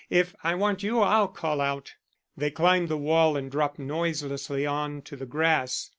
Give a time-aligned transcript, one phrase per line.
[0.09, 1.93] If I want you I'll call out."
[2.35, 5.89] They climbed the wall and dropped noiselessly on to the grass.